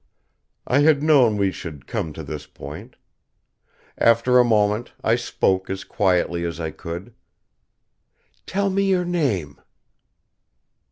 [0.65, 2.95] I had known we should come to this point.
[3.99, 7.13] After a moment, I spoke as quietly as I could:
[8.47, 9.61] "Tell me your name."